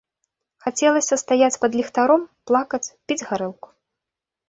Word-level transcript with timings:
Хацелася 0.65 1.19
стаяць 1.23 1.59
пад 1.67 1.71
ліхтаром, 1.81 2.27
плакаць, 2.51 2.85
піць 3.11 3.23
гарэлку. 3.29 3.67